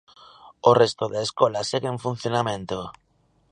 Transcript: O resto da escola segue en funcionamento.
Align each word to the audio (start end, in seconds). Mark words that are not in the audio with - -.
O 0.69 0.71
resto 0.81 1.05
da 1.13 1.21
escola 1.27 1.67
segue 1.71 1.89
en 1.93 1.97
funcionamento. 2.05 2.79